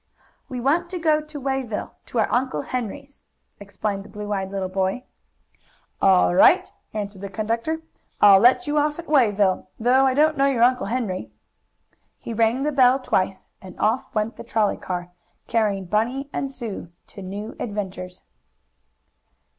[0.49, 3.21] "We want to go to Wayville, to our Uncle Henry's,"
[3.59, 5.03] explained the blue eyed little boy.
[6.01, 7.83] "All right," answered the conductor.
[8.19, 11.29] "I'll let you off at Wayville, though I don't know your Uncle Henry."
[12.17, 15.11] He rang the bell twice, and off went the trolley car,
[15.45, 18.23] carrying Bunny and Sue to new adventures.